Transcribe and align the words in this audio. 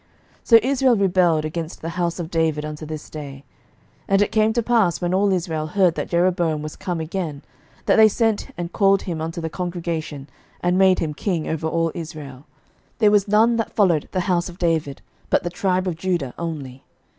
11:012:019 0.39 0.39
So 0.47 0.59
Israel 0.63 0.95
rebelled 0.95 1.45
against 1.45 1.81
the 1.83 1.89
house 1.89 2.17
of 2.19 2.31
David 2.31 2.65
unto 2.65 2.87
this 2.87 3.07
day. 3.07 3.43
11:012:020 4.05 4.05
And 4.07 4.21
it 4.23 4.31
came 4.31 4.53
to 4.53 4.63
pass, 4.63 4.99
when 4.99 5.13
all 5.13 5.31
Israel 5.31 5.67
heard 5.67 5.93
that 5.93 6.09
Jeroboam 6.09 6.63
was 6.63 6.75
come 6.75 6.99
again, 6.99 7.43
that 7.85 7.97
they 7.97 8.07
sent 8.07 8.47
and 8.57 8.73
called 8.73 9.03
him 9.03 9.21
unto 9.21 9.39
the 9.39 9.47
congregation, 9.47 10.27
and 10.59 10.75
made 10.79 10.97
him 10.97 11.13
king 11.13 11.47
over 11.47 11.67
all 11.67 11.91
Israel: 11.93 12.45
there 12.97 13.11
was 13.11 13.27
none 13.27 13.57
that 13.57 13.75
followed 13.75 14.09
the 14.11 14.21
house 14.21 14.49
of 14.49 14.57
David, 14.57 15.03
but 15.29 15.43
the 15.43 15.51
tribe 15.51 15.87
of 15.87 15.97
Judah 15.97 16.33
only. 16.35 16.83